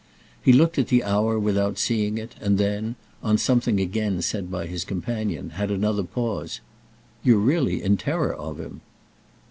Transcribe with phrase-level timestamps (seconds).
[0.41, 4.65] He looked at the hour without seeing it, and then, on something again said by
[4.65, 6.59] his companion, had another pause.
[7.21, 8.81] "You're really in terror of him."